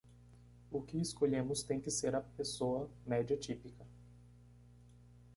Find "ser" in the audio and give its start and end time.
1.91-2.15